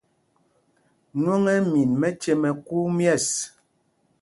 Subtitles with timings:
[1.19, 3.25] Nwɔŋ ɛ́ ɛ́ min mɛce mɛ kuu mƴɛ̂ɛs.